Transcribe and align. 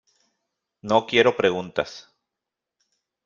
no 0.81 1.05
quiero 1.05 1.35
preguntas. 1.37 2.11